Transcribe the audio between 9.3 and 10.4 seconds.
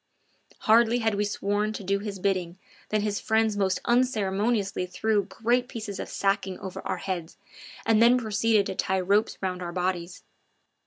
round our bodies.